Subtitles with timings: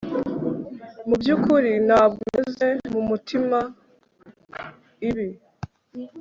[1.07, 3.59] Mubyukuri ntabwo meze mumutima
[5.09, 5.27] ibi